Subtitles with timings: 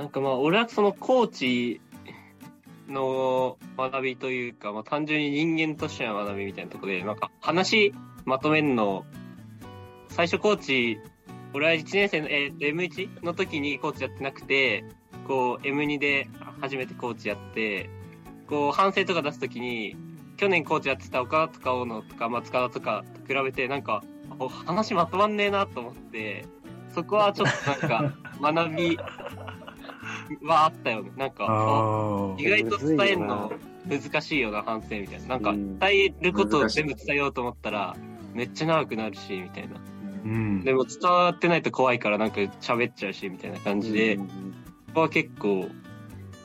[0.00, 1.82] なんかまあ、俺はそのコーチ
[2.88, 7.92] の学びというか、まあ単純に人間としての学びみたいなところで、なんか話
[8.24, 9.04] まとめるの、
[10.08, 10.98] 最初コーチ、
[11.52, 14.86] 俺は1年生の、えー、M1 の時にコーチやってなくて、
[15.28, 16.30] こう M2 で
[16.62, 17.90] 初めてコーチやって、
[18.48, 19.96] こう反省とか出す時に、
[20.38, 24.02] 去年コーチやってた岡田とか大野とか松川とかと比べて、なんか、
[24.64, 26.46] 話まとまんねえなと思って、
[26.94, 28.98] そこはちょっとなんか、学 び
[30.42, 31.10] はあったよね。
[31.16, 33.52] なんか、意外と伝えるの
[33.88, 35.28] 難しいような反省みたいな。
[35.28, 37.96] なんか、伝えることを全部伝えようと思ったら、
[38.34, 39.76] めっちゃ長くなるし、みたいな。
[40.22, 44.24] うん、でも伝わってないと怖いからなんか喋っちゃうし、みたいな感じで、こ
[44.94, 45.68] こは結構、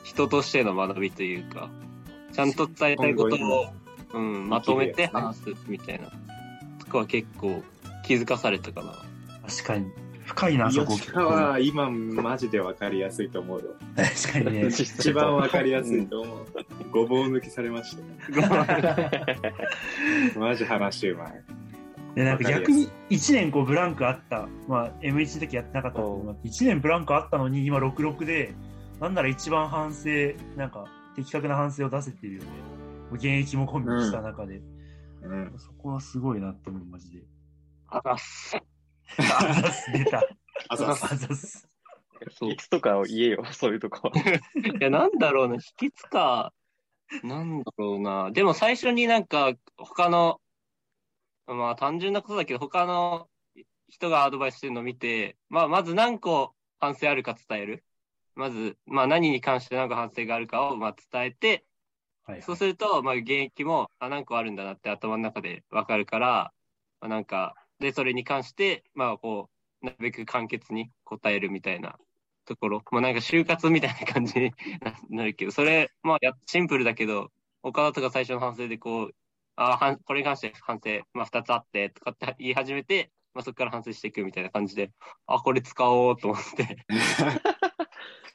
[0.02, 1.68] 人としての学びというか、
[2.32, 3.66] ちゃんと伝えたいことを、
[4.14, 6.10] うん、まとめて話すみたいな。
[6.78, 7.62] とかは結構
[8.04, 8.92] 気づかされたかな。
[9.48, 9.90] 確かに。
[10.26, 10.94] 深いな、そこ。
[10.94, 13.66] 吉川は今マジでわかりやすいと思うよ。
[13.96, 14.66] 確かにね。
[14.68, 16.46] 一番わかりやすいと思う。
[16.90, 18.02] ごぼう抜きされました。
[20.38, 21.44] マジ話うまい。
[22.16, 24.48] で、なんか逆に1年こうブランクあった。
[24.66, 28.52] まあ M1 の時やってなかったけど、1年ブランクあったのに今66で、
[29.00, 30.08] なんなら一番反省、
[30.56, 32.48] なんか的確な反省を出せてるよね。
[33.12, 34.60] 現役もコンビした中で。
[35.22, 35.54] うん。
[35.56, 37.22] そこはすごいなって思う、マジで。
[37.88, 38.56] あざっす。
[39.18, 40.22] あざす、出た。
[40.68, 41.04] あざす。
[41.04, 41.68] あざす。
[42.40, 44.10] 秘訣とかを言えよ、 そういうとこ。
[44.80, 46.52] いや、なんだろうな、秘訣か。
[47.22, 48.30] なんだろうな。
[48.32, 50.40] でも最初になんか、他の、
[51.46, 53.28] まあ単純なことだけど、他の
[53.88, 57.84] 人がアドバイスしてるのを見て、まあまず何個反省あるか伝える。
[58.34, 61.64] まず、まあ何に関して何個反省があるかをまあ伝えて、
[62.24, 66.52] はいはい、そうすると、まあ現役も、あ、何個あるんだなって頭の中でわかるから、
[67.00, 69.50] まあ、なんか、で、それに関して、まあ、こ
[69.82, 71.96] う、なるべく簡潔に答えるみたいな
[72.46, 72.82] ところ。
[72.90, 74.52] まあ、なんか就活みたいな感じに
[75.10, 77.30] なるけど、それ、まあ、や、シンプルだけど、
[77.62, 79.14] 岡田とか最初の反省でこう、
[79.56, 84.90] あはん、これに関して反省、まあ、二つあって、とかって言い始めて、まあ、そこから反省していくみたいな感じで、
[85.26, 86.86] あ、これ使おうと思って。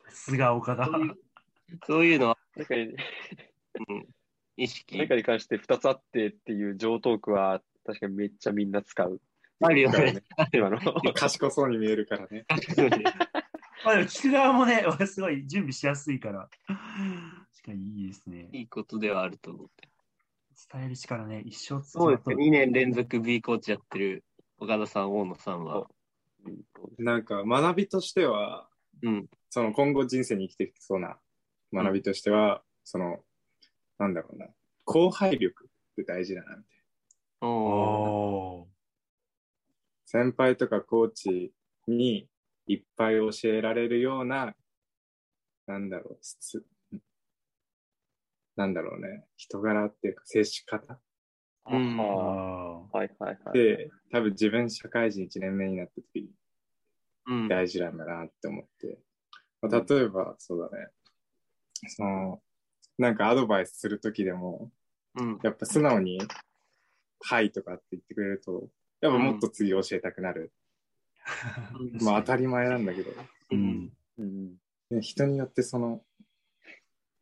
[0.09, 0.87] すが岡田。
[1.87, 2.79] そういうのは、なんか、う
[3.93, 4.07] ん、
[4.57, 4.97] 意識。
[4.97, 9.21] 何かに関して二つあってっていう上トークは、確かにめっちゃみんな使う。
[9.61, 10.23] あるよね。
[10.53, 10.79] 今の。
[11.13, 12.45] 賢そうに見えるからね。
[13.83, 16.49] まあでも聞く側もね、すごい準備しやすいから。
[16.67, 16.77] 確
[17.65, 18.49] かにいいですね。
[18.51, 19.89] いいことではあると思って。
[20.71, 22.35] 伝える力ね、一生そうですね。
[22.35, 24.23] 2年連続 B コーチやってる
[24.59, 25.87] 岡田さん、大野さんは。
[26.97, 28.67] なんか学びとしては、
[29.01, 31.17] うん、その今後人生に生きていきそうな
[31.73, 33.19] 学びとしては、うん、その、
[33.97, 34.47] なんだろうな、
[34.85, 36.63] 後輩力って大事だな、みたい
[37.41, 37.47] な。
[37.47, 38.20] お
[40.11, 41.53] 先輩とかコーチ
[41.87, 42.27] に
[42.67, 44.53] いっぱい教えられるような、
[45.67, 46.65] なんだろう、質、
[48.57, 50.99] なんだろうね、人柄っていうか接し方。
[51.65, 53.57] うん、はいはいはい。
[53.57, 56.27] で、多分自分社会人1年目になった時
[57.29, 58.99] に大事なんだなって思って。
[59.61, 60.87] うん、まあ、例えば、そうだね、
[61.87, 62.41] その、
[62.97, 64.73] なんかアドバイスする時でも、
[65.15, 66.19] うん、やっぱ素直に
[67.21, 68.67] はいとかって言ってくれると、
[69.01, 70.53] やっぱもっと次教えたくなる。
[71.79, 73.11] うん、まあ当たり前なんだけど。
[73.51, 73.91] うん。
[74.17, 76.01] うん、人によってその、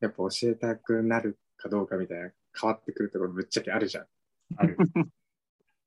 [0.02, 4.06] やっぱ教えたくなるかどうかみたいな変わってくるところぶっちゃけあるじゃん。
[4.58, 4.78] ある。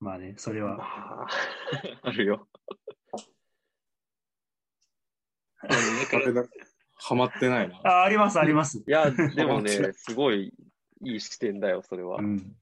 [0.00, 1.28] まあね、それは。
[2.02, 2.48] あるよ。
[6.94, 7.76] はまってないな。
[7.84, 8.78] あ、あります、あります。
[8.78, 10.52] いや、でもね、すごい
[11.04, 12.18] いい視点だよ、それは。
[12.18, 12.56] うん。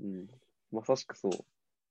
[0.00, 0.26] うん、
[0.72, 1.32] まさしくそう。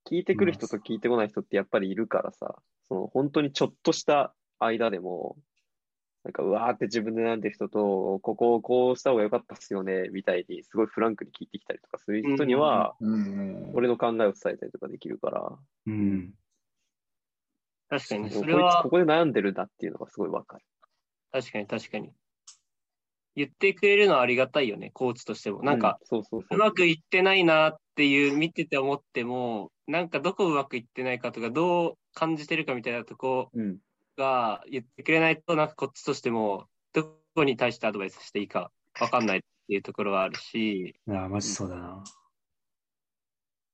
[0.09, 2.55] 聞いてくる人と聞いてこない人ってやっぱりいるからさ、
[2.87, 5.37] その本当にちょっとした間でも、
[6.23, 12.95] なんかうわーって自分で悩んでる人と、ここをこうした方が良かったっすよね、みたいに、すごいフランクに聞いてきたりとかする人には、
[13.73, 15.51] 俺の考えを伝えたりとかできるから。
[15.88, 16.33] うん。
[17.89, 18.83] 確かに、それは。
[18.83, 20.65] ここで悩んでるんだっていうのがすごいわかる。
[21.31, 22.13] 確かに確かに。
[23.35, 25.63] 言ってくれるのはありがたいよね、コーチとしても。
[25.63, 26.00] なんか、
[26.50, 33.51] うまくいってないなっていう見てて思っても、なんかどこうまくいってないかとか、どう感じてるかみたいなとこ
[34.18, 40.95] が言ってくれないと、なんかこっちとしても、どこに対してアドバイスしていいかわかんないっていうところはあるし。
[41.07, 42.03] いや、マジそうだな。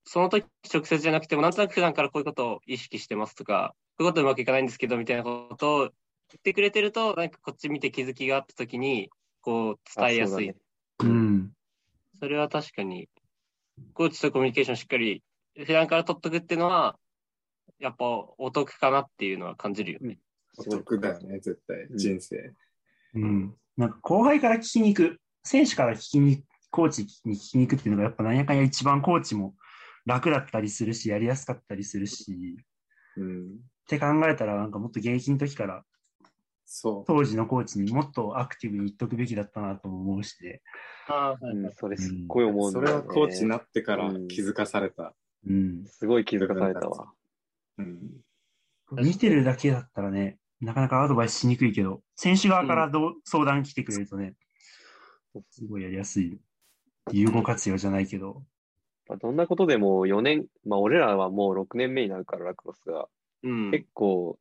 [0.05, 5.89] その時直接じゃなくても、なんとなく普段からこういうことを意識してますとか、こういうことうまくいかないんですけど、みたいなことを言
[6.37, 9.11] ってくれてると、なんかこっち見て気づきがあった時に、
[9.49, 10.49] こう伝えやすい。
[10.49, 10.55] うね、
[10.99, 11.51] うん。
[12.21, 13.09] それは確かに、
[13.93, 15.23] コーチとコミュニケーションしっかり
[15.57, 16.99] 普段から取っとくっていうのは、
[17.79, 18.05] やっぱ
[18.37, 20.19] お得かなっていうのは感じるよね。
[20.55, 22.53] お得だよね、絶対、人生。
[23.15, 23.55] うん。
[23.75, 29.55] なんか後輩から聞きに行く、選手から聞きに、コーチに聞きに行くっていうのがやっぱなんやかんや一番コーチも
[30.05, 32.57] 楽だったりするし、やりやすかったりするし、
[33.17, 33.49] うん、っ
[33.87, 35.83] て考えたらなんかもっと現役の時から
[36.71, 40.61] そう当時のコーチにもっとアクティブに言っとくべきだったなと思うしで。
[41.07, 45.15] ああ、はい、それすっごい思うね、それはコーチになってから気づかされた。
[45.47, 45.83] うん。
[45.87, 47.11] すごい気づかされたわ。
[47.79, 47.99] うん。
[48.91, 54.35] 見てるだけだったらね、なかなかアドバイスしにくいけど、選手側からどう、相談来てくれるとね、
[55.49, 56.39] すごいやりやすい。
[57.11, 58.43] 有効活用じゃないけど。
[59.19, 63.07] どんなことでも4年、まあ俺らはもう6年目になるからラクロスが、
[63.41, 64.37] うん、結構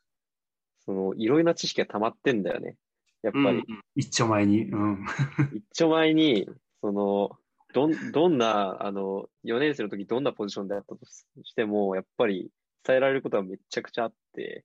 [0.88, 2.76] その、いろいろな知識が溜まってんだよね。
[3.20, 3.58] やっぱり。
[3.58, 3.64] うん、
[3.94, 4.64] 一丁前に。
[4.64, 5.04] うん。
[5.52, 6.48] 一丁前に、
[6.80, 7.38] その、
[7.74, 12.50] どん、どんな、あの、4年生の時どんなポジションであったとしても、やっぱり
[12.84, 14.64] 伝えられることはめちゃくちゃあって、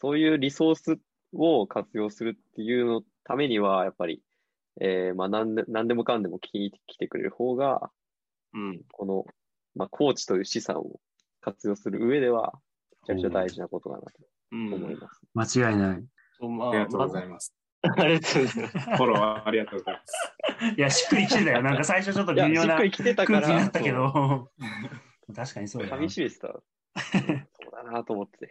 [0.00, 0.98] そういうリソース
[1.32, 4.20] を活用するっていうのためには、やっぱり、
[4.80, 7.92] えー、まあ、なんで、なんでもかんでも聞いてきてくれる方が、
[8.52, 9.24] うん、この、
[9.76, 10.98] まあ、コーチという資産を
[11.40, 12.58] 活用する上では、
[13.06, 14.96] めちゃくちゃ大事なことかなと思い
[15.34, 15.54] ます。
[15.56, 15.96] 間違いない。
[15.96, 17.54] ありがとうございます。
[17.82, 18.78] ありがとうございます。
[18.78, 20.74] フォローありがとうございます。
[20.76, 21.62] いや、しっくりきてたよ。
[21.62, 23.26] なんか最初ちょっと微妙な空気だった
[23.80, 24.50] けど。
[25.34, 25.96] 確かにそうだな。
[25.96, 26.48] 噛みしめてた。
[26.48, 28.50] そうだなと思って。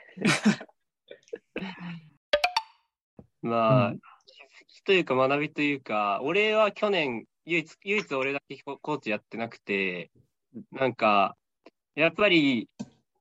[3.42, 10.12] まあ、うん、気づきというか学びというか、俺は去年、唯一、唯一俺だけコーチやってなくて、
[10.72, 11.36] なんか、
[11.96, 12.70] やっぱり、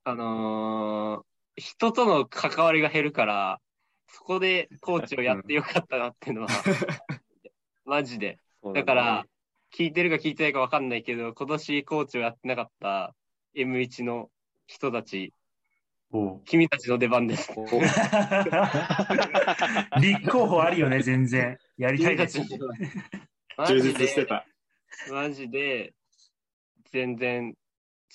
[0.04, 3.60] あのー、人との関わりが減るから、
[4.08, 6.48] そこでコーチをやってよかったなっていうのは、
[7.84, 8.38] マジで。
[8.74, 9.26] だから、
[9.74, 13.14] 聞いてるか聞いてないか分かんないけど、今年コーチをやってなかった
[13.56, 14.30] M1 の
[14.66, 15.32] 人たち、
[16.44, 17.52] 君たちの出番です。
[20.00, 21.58] 立候補あるよね、全然。
[21.78, 22.42] やりたいたち。
[23.66, 24.46] 充実してた。
[25.10, 25.94] マジで、
[26.90, 27.54] 全然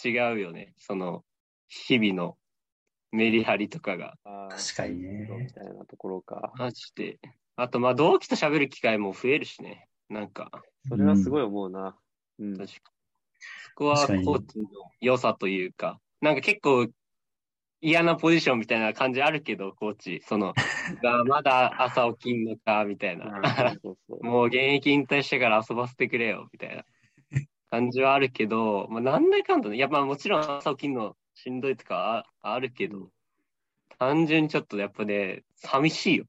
[0.06, 0.74] 違うよね。
[0.78, 1.24] その、
[1.68, 2.38] 日々の
[3.12, 4.16] メリハリとかが。
[4.50, 5.28] 確かにね。
[5.30, 6.52] みたいなところか。
[6.58, 7.20] マジで。
[7.56, 9.88] あと、まあ、同期と喋る機会も増えるしね。
[10.10, 10.52] なんか。
[10.88, 11.98] それはすごい思うな。
[12.40, 12.58] うん。
[12.58, 12.92] 確か
[13.70, 14.66] そこはコーチの
[15.00, 16.88] 良さというか、なんか結構
[17.82, 20.22] 嫌なポジションみたいな感じあるけど、コーチ。
[20.26, 20.54] その、
[21.04, 23.42] が まだ朝起きんのか、みたいな。
[24.22, 26.84] もう現役引退してから遊ばせてくれよ、みたいな
[27.70, 29.78] 感じはあるけど、まあ、なんだかんだね。
[29.78, 33.12] やっぱもちろん朝起きんのしんどいとかああるけど、
[34.00, 36.26] 単純にちょっとやっぱね、寂しいよ。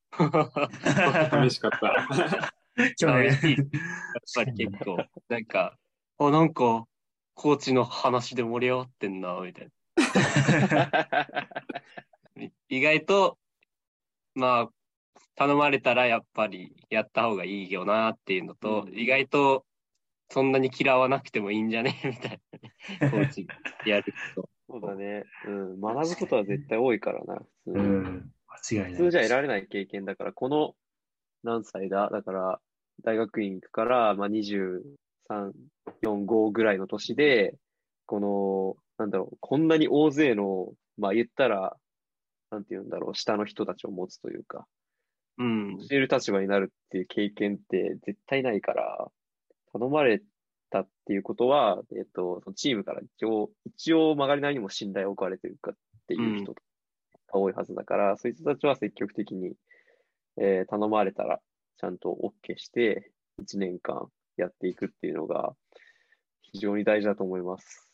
[1.31, 1.78] 寂しかった。
[2.99, 3.56] 寂しい。
[3.56, 3.66] やっ
[4.34, 5.78] ぱり結構、なんか、
[6.19, 6.84] あ、なんか、
[7.32, 9.72] コーチの話で盛り上がってんな、みたいな。
[12.69, 13.38] 意外と、
[14.34, 14.70] まあ、
[15.37, 19.64] 頼まれたらやっぱりやった方がいいよなっていうのと、うん、意外と
[20.28, 21.99] そんなに嫌わなくてもいいんじゃね？
[22.04, 22.40] みたい
[23.00, 23.46] な、コーチ
[23.87, 24.49] やると。
[24.68, 25.24] そうだね。
[25.46, 25.80] うん。
[25.80, 28.32] 学ぶことは絶対多いからな、普通うん。
[28.72, 29.02] 間違いない。
[29.02, 30.74] 普通じゃ得られない経験だから、この
[31.42, 32.10] 何歳だ？
[32.10, 32.60] だから、
[33.02, 35.52] 大学院行くから、まあ、23、
[36.02, 37.54] 4、5ぐらいの年で、
[38.06, 41.76] この、なんだろう、こんなに大勢の、まあ言ったら、
[42.50, 44.66] なんて言うんだろう、下の人たちを持つというか、
[45.38, 45.78] うん。
[45.78, 49.08] 教える立場になるっていう経験って絶対ないから、
[49.72, 50.22] 頼まれ
[50.70, 55.75] たっていうことは、えっと、そのチームから一応、一応曲がりなりにも信頼を置かれてるかっ
[56.06, 56.60] ていう人が
[57.32, 59.54] 多いはずだから、うん、そういう人たちは積極的に、
[60.37, 61.40] えー、頼まれたら
[61.78, 63.10] ちゃんと OK して、
[63.42, 65.54] 1年間やっていくっていうのが
[66.42, 67.88] 非常に大事だと思います。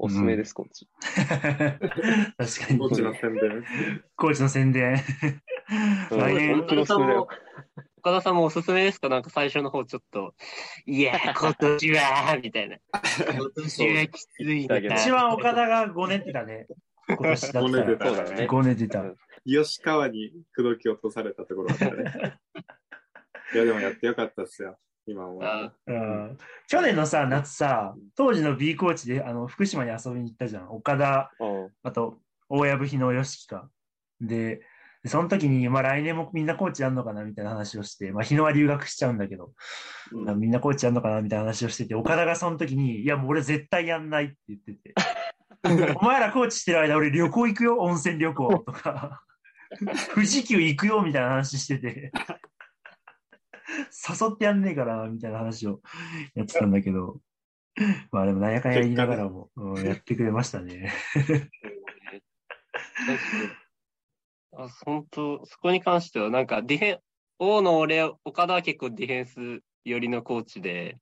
[0.00, 0.88] おすすめです、うん、コーチ。
[1.02, 2.78] 確かに。
[2.78, 3.64] コーチの宣伝。
[4.16, 4.96] コーチの宣伝。
[6.10, 6.86] 来年、本当に
[7.98, 9.08] 岡田さんもおすすめですか？
[9.08, 10.34] なんか最初の方ちょっと、
[10.86, 12.76] いや、 今年は、みたいな。
[13.34, 14.78] 今年はきついな。
[14.78, 16.66] 一番岡田が5年ってたね。
[17.08, 17.66] 今年だったら。
[17.66, 18.34] 5年出た。
[18.34, 19.04] ね、5年出た。
[19.44, 22.38] 吉川に口説き落とされたところだったね。
[23.54, 24.78] いや、でもやってよかったっすよ。
[25.06, 25.72] 今は。
[25.86, 26.38] うん。
[26.68, 30.70] 去年のさ、夏さ、当時の B コーチであの福島に遊びに行ったじゃん。
[30.70, 31.32] 岡田、
[31.82, 33.70] あと、大藪日野義樹か。
[34.20, 34.60] で、
[35.06, 39.52] その時に、まあ来年もみんなコーチやんのかなみたいな話をして、まあ日野は留学しちゃうんだけど、
[40.12, 44.94] うん、みんなコーチやんのかなみたいな話をしてて、岡田がその時に、いやもう俺絶対やんないって言ってて、
[46.00, 49.22] お前らコーチしてる間俺旅行行くよ、温泉旅行とか、
[50.14, 52.10] 富士急行くよみたいな話してて、
[53.68, 55.80] 誘ってやんねえからみたいな話を
[56.34, 57.20] やってたんだけど、
[58.10, 59.50] まあでもなんやかんや言いながらも、
[59.84, 60.92] やってくれましたね。
[64.56, 66.98] あ本当、そこに関しては、なんかディフェン、
[67.38, 70.98] 大野、俺、岡田は結構ディフェンス寄りのコーチで、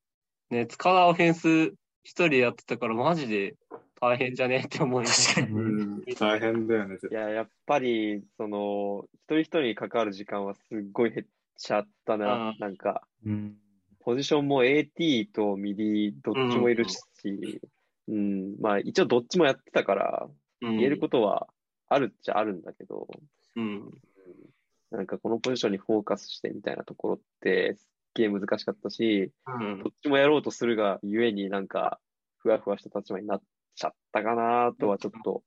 [0.50, 3.56] ね、塚田オフェンス一人でやってたから、マジで
[4.00, 5.34] 大変じゃねって思います。
[5.34, 6.04] 確かに、うん。
[6.18, 6.98] 大変だよね。
[7.10, 11.26] いや、やっぱり、その、一人一人に関わる時間はすっごい減っ
[11.56, 13.02] ちゃったな、なんか。
[13.24, 13.56] うん、
[14.00, 16.98] ポジションも AT とミディどっちもいるし、
[18.08, 20.28] うん、うん、まあ一応どっちもやってたから、
[20.60, 21.48] 言えることは
[21.88, 23.08] あるっちゃあるんだけど、
[23.56, 23.90] うん、
[24.90, 31.98] なんかこのポジションにフォーカスしてみたいなところってすっげえ難しかったし、うん、どっちもやろうとするがゆえになんか
[32.38, 33.42] ふわふわした立場になっ
[33.74, 35.42] ちゃったかなとはちょっと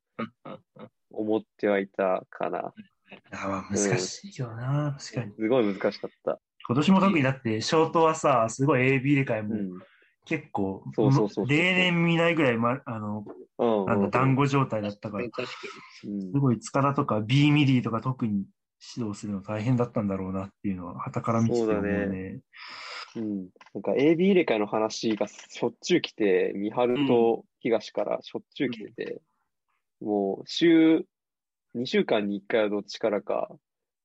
[1.11, 2.73] 思ってはいたかな。
[3.31, 5.33] あ難しいよな、うん、確かに。
[5.33, 6.39] すごい難しかった。
[6.67, 9.55] 今年も特にだって、ショートはさ、すごい AB 入れ替えも
[10.29, 13.25] 結構、そうそうそう例年見ないぐらい、ま、あの、
[13.57, 16.07] なんだ、団子状態だったから、す
[16.39, 18.45] ごい塚田とか B ミディとか特に
[18.95, 22.05] 指導するの大変だったんだろうなっていうのは、はたから見てて思うね。
[22.05, 22.39] ね
[23.15, 23.47] うん。
[23.73, 29.21] なんか AB 入れ替えの話がしょっちゅう来て、三春と東からしょっちゅう来てて、
[30.01, 31.05] うん、もう週、
[31.75, 33.49] 2週間に1回はどっちからか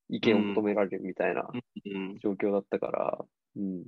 [0.08, 1.48] 意見を求められるみたいな
[2.22, 3.24] 状況だったから、
[3.56, 3.84] うん。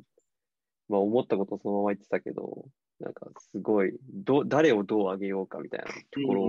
[0.89, 2.67] まあ思ったことをそのまま言ってたけど、
[3.01, 6.49] なんかすごい、ど、誰をどう上げようかみたいなところ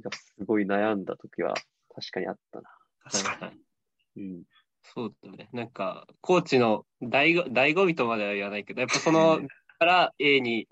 [0.00, 1.54] がすごい悩んだ時は
[1.94, 2.70] 確かにあったな。
[3.10, 3.52] 確か
[4.16, 4.22] に。
[4.22, 4.42] うん。
[4.82, 5.48] そうだね。
[5.52, 9.40] なんか、コーチの醍醐醍醐味とまでは言わないけど、やっぱその、
[9.78, 10.66] から A に、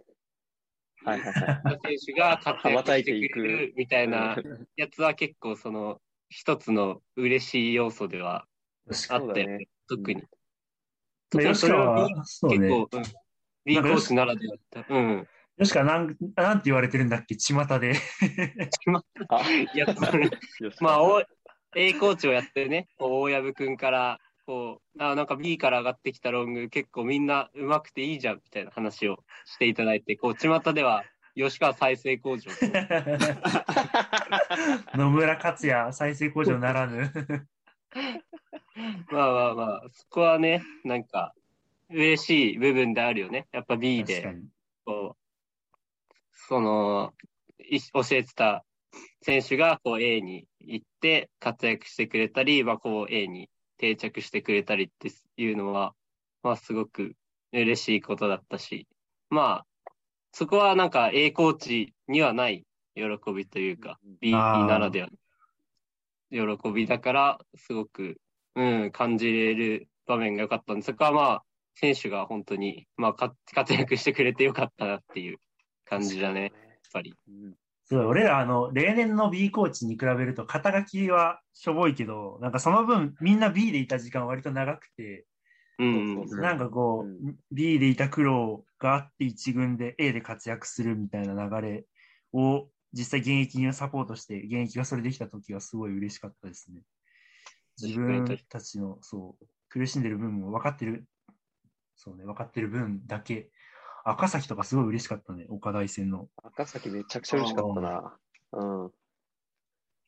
[1.04, 1.96] はいはいはい。
[1.98, 4.36] 選手が活躍してくれるみたいな
[4.76, 8.46] やつは結構その、一つの嬉しい要素では
[9.08, 10.22] あって、ね、特に。
[11.30, 12.88] 特にそれは結構、ね、うん、
[13.64, 14.94] B コーチならではだった。
[14.94, 15.26] うん。
[15.56, 17.94] よしか、なん、なんて言われてるんだっけ、巷で。
[17.94, 18.00] 巷？
[19.74, 19.86] いや、
[20.80, 20.98] まあ、
[21.76, 31.04] A コーチをやってね、大藪君から、こう、あなんか B から上がってきたロング結構みんな上手くていいじゃんみたいな話をしていただいて、こう、巷では
[31.36, 32.50] 吉川再生工場。
[34.94, 37.12] 野村克也再生工場ならぬ。
[39.10, 41.34] まあまあまあ、そこはね、なんか、
[41.90, 43.46] 嬉しい部分であるよね。
[43.52, 44.36] やっぱ B で、
[44.84, 46.14] こう、
[46.48, 47.12] その、
[47.58, 48.64] 教えてた
[49.22, 55.94] 選手がこう A に行って活躍してくれたり、まあ、こう A に定着してくれたりっていうのは、
[56.42, 57.14] まあすごく
[57.52, 58.86] 嬉しいことだったし、
[59.28, 59.92] まあ、
[60.32, 65.08] そこはなんか A コーチにはない喜びというか、B ならでは
[66.32, 68.20] の喜びだから、すごく、
[68.56, 75.38] うん、感じれる場面が良かったんで、そこはまあ、選手が本当に、まあ、活躍してくれてよかったなっていう
[75.84, 76.50] 感じだね、やっ
[76.92, 77.14] ぱり。
[77.86, 85.26] すごい、俺ら、あの、例年の B コーチに比べると、肩書きはしょぼいけど、なんかその分、みんな B でいた時間割と長くて、
[85.80, 91.86] うん、なんかこう、うん、B でいた苦労があって一軍で A で活躍するみたいな流れ
[92.34, 96.82] を実際現役にサポートして現役がそれできた時はすごい嬉しかったですね。
[97.86, 101.06] 自分たちのそう苦しんでる分も分かってる、
[101.96, 103.50] そうね、分かってる分だけ
[104.04, 106.28] 赤崎とかすごい嬉しかったね、岡大戦の。
[106.42, 108.16] 赤崎めちゃくちゃ嬉しかったな。
[108.52, 108.90] うん。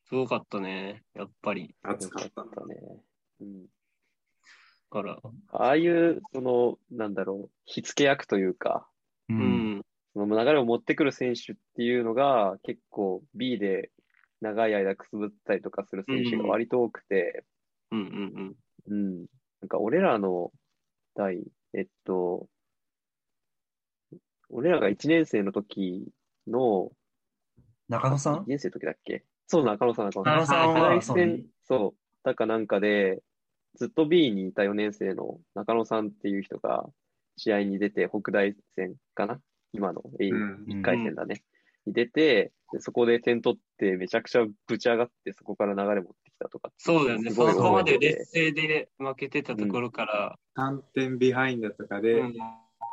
[0.09, 1.75] すごかったね、やっぱり。
[1.83, 2.75] 熱かったね。
[3.41, 3.65] うん。
[4.89, 5.19] から。
[5.51, 8.87] ああいう、その、なんだろう、火付け役というか、
[9.29, 9.81] うん。
[10.13, 13.91] その流れを持ってくる選手っていうのが、結構 B で
[14.41, 17.43] 長い間くすぶったりとかする選手が割と多くて、
[17.93, 18.55] うんうん
[18.87, 18.95] うん。
[18.95, 19.25] うん。
[19.61, 20.51] なんか俺らの
[21.15, 22.47] 代、えっと、
[24.49, 26.07] 俺らが1年生の時
[26.47, 26.91] の、
[27.89, 29.23] 中野さん ?1 年生の時だっけ？
[29.47, 30.37] そう、中野さん、中野さん。
[30.37, 31.01] 中野さんは
[31.63, 33.21] そう、だかなんかで、
[33.75, 36.89] ずっと B にいた4年生の中野さんっていう人が、
[37.37, 39.39] 試合に出て、北大戦かな？
[39.71, 41.43] 今の A1 回戦だね。
[41.85, 46.71] うん、に出てで、そこで点取ってめちゃくちゃぶち上がって、そこから流れ持ってきたとか。
[46.79, 47.29] そうだよね。
[47.29, 50.39] そこまで劣勢で負けてたところから。
[50.55, 52.33] うん、3点ビハインドとかで、うん、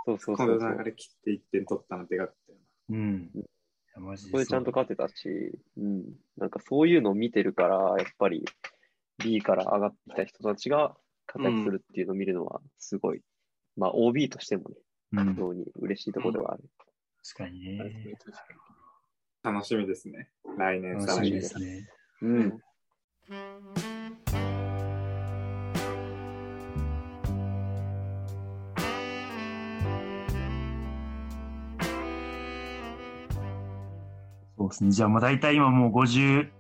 [0.05, 2.59] そうそうそうこの流れ切って1点取ったのでかったよ
[2.91, 2.97] な。
[2.97, 3.31] うん。
[4.17, 5.15] そこでちゃんと勝てたし、
[5.79, 6.05] うん。
[6.37, 8.45] なんかそういうのを見てるから、やっぱり
[9.17, 10.95] B から上がってきた人たちが
[11.27, 13.23] 活躍するっていうのを見るのは、すごい、うん、
[13.79, 14.77] まあ OB としてもね、
[15.13, 16.65] 非常に嬉しいところではある。
[17.23, 17.79] 確かにね。
[19.43, 20.29] 楽しみですね。
[20.59, 21.89] 来年楽しみですね。
[22.21, 22.61] うん。
[34.59, 34.91] そうですね。
[34.91, 36.51] じゃあ、まあ大体今もう53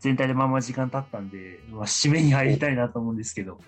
[0.00, 3.58] 全体でまあまあ時間経ったんで、まあ、締めに入りたいなと思うんですけど、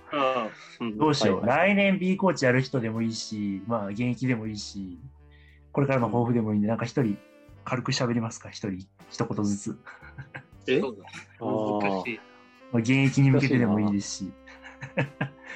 [0.98, 4.98] どうしよう、はいはい、来年 B コーチやる人でもいいし、まあ現役でもいいし、
[5.72, 7.16] これからの抱負でもいいんで、なんか一人
[7.64, 9.78] 軽く喋りますか、一人、一言ずつ。
[10.66, 10.80] え？
[10.80, 10.92] 難
[12.04, 12.20] しい。
[12.72, 14.32] まあ、現役に向けてでもいいですし、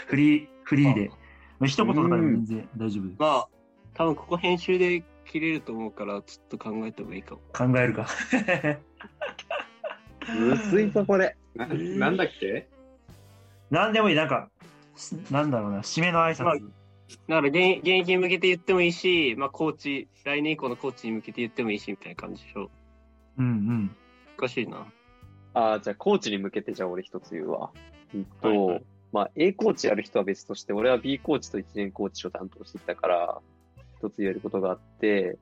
[0.07, 1.11] フリー、フリーで、
[1.59, 3.17] まあ、一言とかでも全然大丈夫です。
[3.19, 3.49] まあ、
[3.95, 7.41] 多分ここ編集で切れると思うから、ちょっと考えた方がいいかも。
[7.53, 8.07] 考えるか。
[10.29, 11.37] むずいぞ、これ。
[11.55, 12.69] ななんだっけ？
[13.71, 14.49] なんでもいい、なんか、
[15.31, 16.45] なんだろうな、締めの挨拶。
[16.45, 16.55] まあ、
[17.29, 22.71] だから現現役に向けて言ってもいいし、まあ、コーチ、来年以降のコーチに向けて言ってもいいし、みたいな感じでしょ。
[23.39, 23.97] うんうん。
[24.39, 24.87] 難しいな。
[25.55, 27.71] ああ、じゃあ、コーチに向けて、じゃあ、俺一つ言うわ。
[28.15, 33.41] うんと、はいはい、まあ、A コーチやる人は別として、俺は B コーチと1年コーチを担当してきたから、
[33.99, 35.39] 一つ言えることがあって、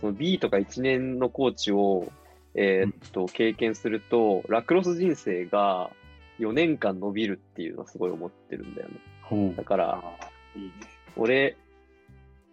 [0.00, 2.12] その B とか1年のコーチを
[2.56, 5.90] えー、っと、経験すると、ラクロス人生が
[6.38, 8.94] 4年間伸びるっていうのはすごい思ってるんだよね。
[9.56, 10.02] だから、
[11.16, 11.56] 俺、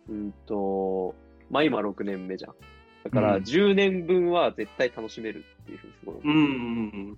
[0.10, 1.16] うんと、
[1.50, 2.56] まあ今6年目じゃん。
[3.04, 6.16] だから10年分は絶対楽しめるっていうふうにすごい。
[6.24, 7.18] うんうんうん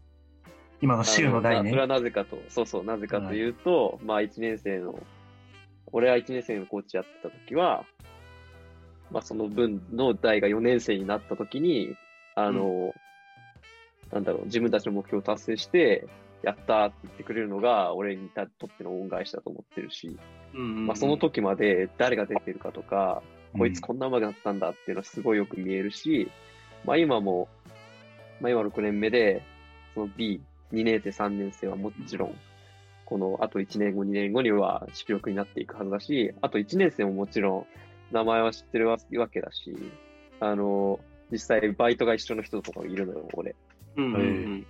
[0.81, 1.69] 今の週の代ね。
[1.69, 4.99] それはなぜかと、そうそう、なぜかというと、はい、まあ1年生の、
[5.91, 7.85] 俺は1年生のコーチやってた時は、
[9.09, 11.95] まあその分の代が4年生になった時に、
[12.35, 12.91] あの、うん、
[14.11, 16.07] なんだろう、自分たちの目標を達成して、
[16.43, 20.17] やったって言ってくれるのが、俺にとっての恩返しだと思ってるし、
[20.53, 23.23] まあ、その時まで誰が出てるかとか、
[23.57, 26.29] こいつこんな上手くなったんだっていうのはすごいよく見えるし、
[26.85, 27.47] まあ今も、
[28.41, 29.41] まあ今6年目で、
[29.93, 30.41] その B、
[30.73, 32.35] 2年生、3年生はもちろん、
[33.05, 37.65] このあと1年後、2年後には主力になっていくはずだし、あと1年生ももちろん
[38.11, 39.73] 名前は知ってるわけだし、
[40.39, 40.99] あの、
[41.31, 43.55] 実際バイトが一緒の人とかいるのよ、俺。
[43.97, 44.67] うん、うんうん、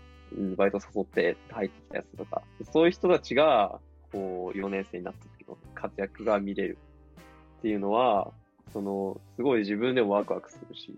[0.56, 2.42] バイト誘って入ってきたやつとか。
[2.72, 3.80] そういう人たちが、
[4.12, 6.78] こう、4年生になった時の活躍が見れる
[7.60, 8.32] っていうのは、
[8.74, 10.94] その、すごい自分でもワクワクするし、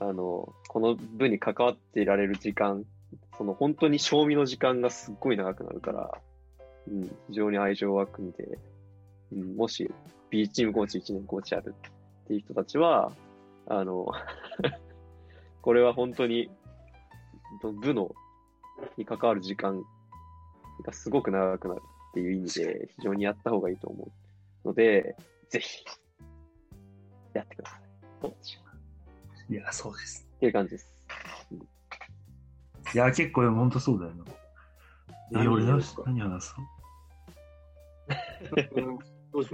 [0.00, 2.84] あの、この部に関わっていられる時間、
[3.38, 6.10] その本当に賞味の時間がすっごい長くなるから、
[6.88, 8.58] うん、非常に愛情湧くんで、
[9.32, 9.90] うん、もし
[10.30, 11.74] B チームコーチ1年コーチある
[12.24, 13.12] っていう人たちは、
[13.66, 14.06] あの
[15.62, 16.50] これは本当に、
[17.60, 18.14] 部の、
[18.96, 19.82] に関わる時間
[20.84, 24.08] がすごく長くなるっていう意味で、非常にやった方がいいと思
[24.64, 25.16] うので、
[25.48, 25.84] ぜひ、
[27.34, 27.82] やってください。
[29.52, 30.26] いや、そうです。
[30.36, 30.94] っていう感じです。
[31.50, 31.62] うん、い
[32.94, 34.24] や、結構、本当そうだよな。
[35.42, 36.54] え、俺何何話す
[38.76, 38.98] の？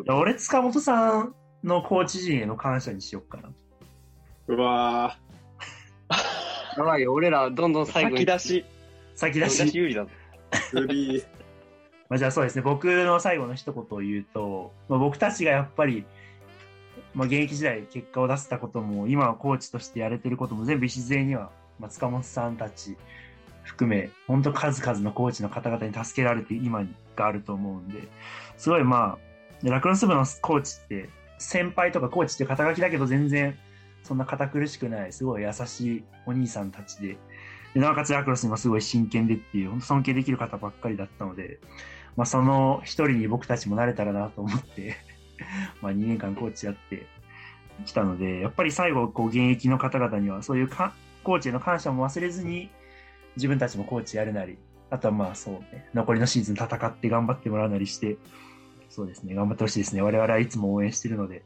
[0.19, 3.51] 俺、塚本さんのコーチ陣への感謝にしよっかな。
[4.49, 5.17] うわ
[6.79, 8.65] やばいよ、俺らどんどん最後先出し。
[9.17, 9.77] 先出し。
[9.77, 10.07] 有利だ。
[12.09, 16.05] まあじゃあそうですね、僕の最後の一言を言うと、まあ、僕たちがやっぱり、
[17.15, 22.97] まあ、現役時代結果を出せたことも、今はコーチとしてやれてることも全部礎には、まあ、塚本さんたち
[23.65, 26.85] 含め、本当数々のコーチの方々に助けられて今
[27.17, 28.03] があると思うんで、
[28.57, 29.19] すごいま
[29.65, 33.59] あ、ラクロス部のコーチって、先輩とかコーチって肩書きだけど全然
[34.09, 37.19] そんな堅苦しくない、すごい優しいお兄さんたちで、
[37.75, 41.61] でなおかつラクロスにもすごい真剣でっていう、本当尊敬できる方ばっかりだったので、
[42.17, 44.97] まあ、その一人に僕たちもなれたらなと思って
[45.83, 47.07] まあ2年間コーチやって
[47.85, 52.71] きたので、やっぱり最後、こう現役の方々にはそういうかコーチへの感謝も忘れずに、
[53.37, 54.57] 自分たちもコーチやるなり、
[54.89, 58.17] あとはまあそうね、残りのシーズン戦って頑張ってもらうなりして、
[58.89, 60.01] そうですね、頑張ってほしいですね。
[60.01, 61.43] 我々はいつも応援してるので、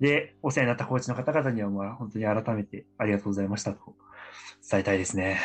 [0.00, 3.94] で、お世話になったコーチの方々には、まあ、本当に改めてありがとうございましたと
[4.68, 5.40] 伝えたいですね。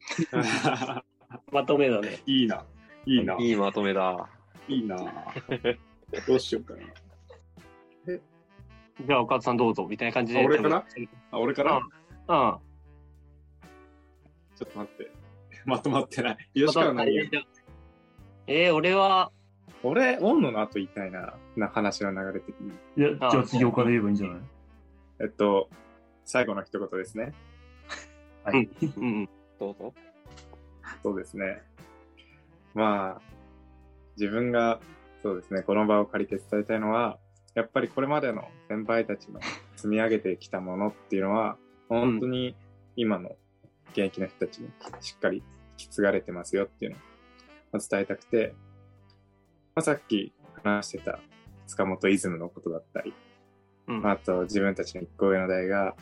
[1.52, 2.20] まとめだね。
[2.26, 2.66] いいな。
[3.06, 3.36] いいな。
[3.38, 4.28] いいまとめだ。
[4.68, 4.96] いいな。
[6.26, 6.80] どうしようかな。
[8.08, 8.20] え
[9.06, 10.44] じゃあ、岡田さんどうぞ、みたいな感じで。
[10.44, 10.84] 俺かな？
[11.30, 12.58] あ、俺かなうん。
[14.56, 15.10] ちょっと待って。
[15.64, 16.36] まとまってない。
[16.54, 17.16] 吉川何
[18.46, 19.32] えー、俺は、
[19.82, 22.72] 俺、オンの後言いたいな、な話の流れ的に。
[22.96, 24.40] いや、じゃあ次岡で言えばいいんじゃない？
[25.20, 25.68] えっと、
[26.24, 27.32] 最後の一言ですね。
[28.44, 28.68] はい。
[28.98, 29.94] うん、どうぞ。
[31.02, 31.62] そうですね。
[32.74, 33.22] まあ、
[34.18, 34.80] 自分が、
[35.22, 37.18] そうですね、この場を借りて伝えたいのは、
[37.54, 39.40] やっぱりこれまでの先輩たちの
[39.76, 41.56] 積み上げてきたものっていうのは、
[41.88, 42.54] 本当に
[42.96, 43.36] 今の
[43.92, 45.42] 現役の人たちにしっかり引
[45.76, 46.96] き継がれてますよっていうの
[47.72, 48.54] を伝えたくて、
[49.80, 51.20] まあ、さっき話してた
[51.66, 53.14] 塚本イズムのことだったり、
[53.88, 55.94] うん、あと自分たちの一個上の代が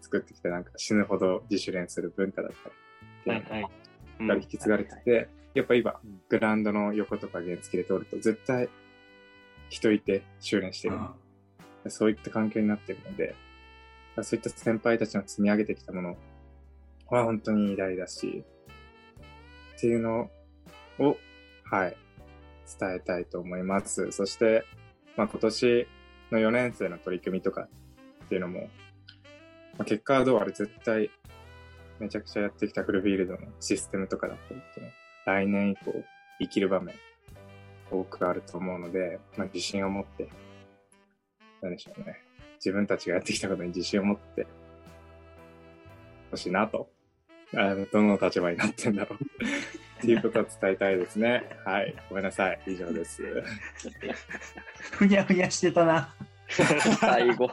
[0.00, 2.50] 作ってきたなんか死ぬほど自主練する文化だっ
[3.24, 3.60] たり、てい
[4.18, 8.68] うのが引き継がれてて、やっぱ今、グラウンドの横とか原付で通ると絶対
[9.68, 10.98] 人いて修練してる。
[11.86, 13.36] そういった環境になってるので、
[14.22, 16.16] そういった先輩たちの積み上げてきたもの
[17.10, 18.44] は本当に偉大だし、
[19.76, 20.28] っていうの
[20.98, 21.16] を、
[21.70, 21.96] はい、
[22.78, 24.10] 伝えたいと思います。
[24.12, 24.64] そして、
[25.16, 25.88] まあ、今年
[26.30, 27.68] の4年生の取り組みとか
[28.24, 28.66] っていうのも、ま
[29.80, 31.10] あ、結果はどうあれ絶対
[31.98, 34.92] めちゃくちゃやってきたフルフィールドのシステムとかだったりっていうの
[35.26, 35.92] 来年以降
[36.40, 36.94] 生きる場面
[37.90, 40.28] 多くあると思うので、まあ、自信を持って、
[41.60, 42.20] 何でしょうね。
[42.56, 44.46] 自分たちがやってきたことに自信を持って
[46.30, 46.88] ほしいなと。
[47.56, 49.18] あどの立場になってんだろう
[50.00, 51.44] っていうことを伝えたいですね。
[51.64, 51.94] はい。
[52.08, 52.60] ごめんなさい。
[52.66, 53.22] 以上です。
[54.92, 56.14] ふにゃふにゃしてたな。
[56.48, 57.50] 最後。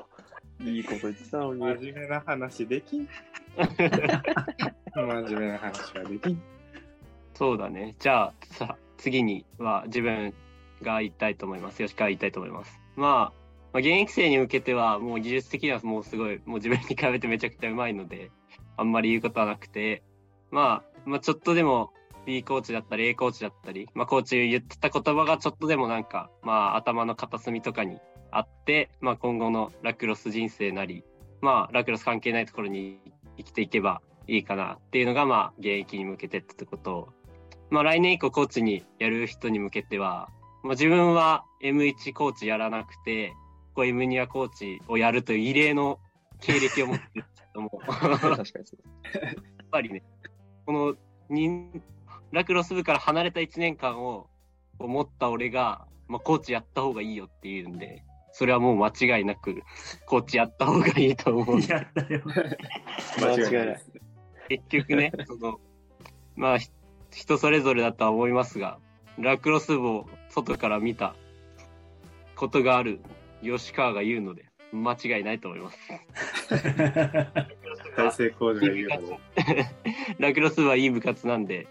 [0.62, 1.60] いいこと言ってたのに。
[1.60, 3.10] 真面目な話できん。
[3.58, 3.76] 真
[4.96, 6.42] 面目な話はできん。
[7.34, 7.96] そうだね。
[8.00, 10.34] じゃあ、さ、次には自分
[10.82, 11.84] が言いたいと思います。
[11.84, 12.80] 吉川言いたいと思います。
[12.96, 18.32] まあ、まあ、現役生に向けては、もう技術的にはもうすごい、もう自分に比べてめちゃくちゃうまいので、
[18.78, 20.02] あんまり言うことはなくて、
[20.50, 21.92] まあ、まあ、ちょっとでも
[22.28, 28.00] B コーチだったり A コーチだったり、まあ、コーチ言ってた言葉がちょっとでもなんか、まあ、頭の片隅とかに
[28.32, 31.06] あって、まあ、今後のラクロス人生なり、
[31.40, 33.00] まあ、ラクロス関係ないところに
[33.38, 36.98] 生きていけばいいかなっていうのが、まあ、現役に向けてってこと。
[36.98, 37.10] を、
[37.70, 40.28] まあ、来年以降コーチにやる人に向けては、
[40.64, 43.34] まあ、自分は M1 コーチやらなくて、
[43.74, 46.00] こう M2 コーチをやるという異例の
[46.42, 49.24] 経歴を持ってるけども、 確かにそう。
[49.24, 49.36] やっ
[49.72, 50.04] ぱりね、
[50.66, 50.96] この
[52.32, 54.28] ラクロス部から離れた1年間を
[54.80, 59.64] 思った俺が、まあ、コーチやった方がいいよって言うんで、それはもう間違いなく、
[60.06, 61.62] コーチやった方がいいと思う。
[61.62, 62.22] やったよ。
[63.20, 63.82] 間違いない。
[64.50, 65.60] 結局ね、その、
[66.36, 66.58] まあ、
[67.12, 68.80] 人それぞれだとは思いますが、
[69.18, 71.16] ラクロス部を外から見た
[72.36, 73.02] ことがある
[73.42, 75.78] 吉川が言うので、間違いないと思います。
[77.98, 78.88] 大成功が言う
[80.20, 81.68] ラクロス部はいい部活なんで、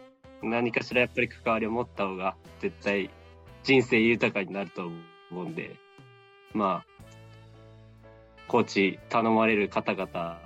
[0.51, 3.11] 何かしらやっぱり関わりを持った方が絶対
[3.65, 4.87] 人生豊かになると
[5.31, 5.77] 思うんで、
[6.55, 6.87] まあ、
[8.49, 10.39] コーチ頼まれる方々、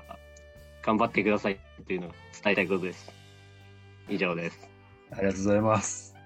[0.83, 2.11] 頑張ってくださいっていうのを
[2.43, 3.13] 伝えたいことです。
[4.09, 4.69] 以上です。
[5.13, 6.17] ありがとうございます。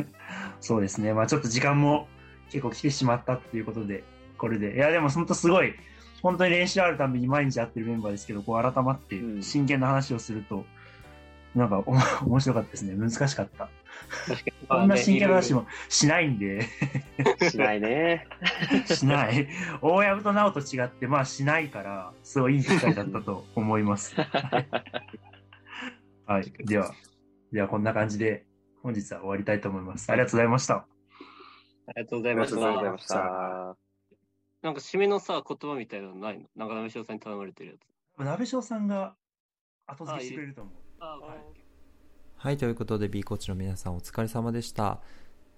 [0.60, 1.14] そうですね。
[1.14, 2.06] まあちょっと時間も
[2.50, 4.04] 結構来てしまったっていうことで、
[4.36, 4.74] これで。
[4.74, 5.74] いや、でも本当すごい、
[6.22, 10.64] 本当に練習あるたびに毎日会ってるメンバーですけど、こう改まって真剣な話をすると、うん
[11.54, 11.92] なんかお
[12.26, 12.94] 面白かったですね。
[12.94, 13.68] 難しかった。
[14.68, 16.62] こんな真剣な話もしないんで
[17.50, 18.26] しないね。
[18.86, 19.48] しない。
[19.80, 24.14] 大藪と直と違って、まあしないから、すごいいい機会だったと思います。
[26.26, 26.52] はい。
[26.64, 26.92] では、
[27.52, 28.46] ではこんな感じで
[28.82, 30.10] 本日は終わりたいと思います。
[30.10, 30.86] ありがとうございました。
[31.86, 32.56] ありがとうございました。
[32.56, 33.76] ありがとうございました。
[34.62, 36.46] なんか締めのさ、言葉みたいなのないの？
[36.56, 38.24] なんか鍋翔さんに頼まれてるやつ。
[38.24, 39.16] 鍋翔さんが
[39.86, 40.74] 後付けしてくれると思う。
[42.36, 45.00] はい、ということで B コーチの皆さんお疲れ様でした。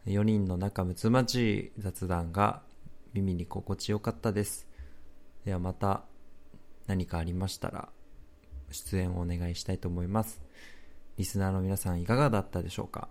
[0.07, 2.63] 4人の仲睦まじい雑談が
[3.13, 4.67] 耳に心地よかったです。
[5.45, 6.05] ではまた
[6.87, 7.91] 何かありましたら
[8.71, 10.41] 出演をお願いしたいと思います。
[11.19, 13.09] リスナーの皆さんいかがだったでしょうか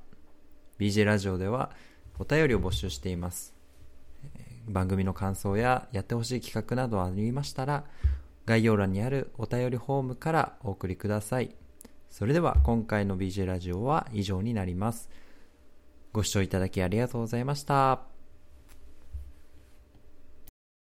[0.79, 1.69] ?BJ ラジオでは
[2.17, 3.53] お便りを募集しています。
[4.67, 7.83] 番組の感想ややってほしい企画などありましたら
[8.47, 11.55] 概要欄にあるお便りフォームからお送りください。
[12.13, 15.09] それでは今回の BJ ラジオは以上になります。
[16.11, 18.12] ご視聴いただきありがとうございました。